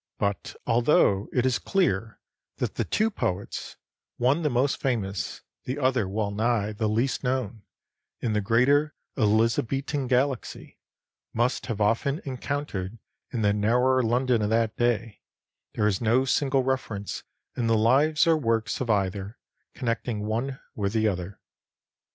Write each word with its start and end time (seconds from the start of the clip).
But 0.17 0.55
although 0.65 1.27
it 1.31 1.45
is 1.45 1.59
clear 1.59 2.19
that 2.57 2.73
the 2.73 2.83
two 2.83 3.11
poets, 3.11 3.75
one 4.17 4.41
the 4.41 4.49
most 4.49 4.81
famous, 4.81 5.41
the 5.65 5.77
other 5.77 6.09
well 6.09 6.31
nigh 6.31 6.71
the 6.71 6.89
least 6.89 7.23
known, 7.23 7.61
in 8.19 8.33
the 8.33 8.41
greater 8.41 8.95
Elizabethan 9.15 10.07
galaxy, 10.07 10.79
must 11.35 11.67
have 11.67 11.79
often 11.79 12.19
encountered 12.25 12.97
in 13.29 13.43
the 13.43 13.53
narrower 13.53 14.01
London 14.01 14.41
of 14.41 14.49
that 14.49 14.75
day, 14.75 15.21
there 15.75 15.85
is 15.85 16.01
no 16.01 16.25
single 16.25 16.63
reference 16.63 17.21
in 17.55 17.67
the 17.67 17.77
lives 17.77 18.25
or 18.25 18.35
works 18.35 18.81
of 18.81 18.89
either 18.89 19.37
connecting 19.75 20.25
one 20.25 20.59
with 20.73 20.93
the 20.93 21.07
other. 21.07 21.39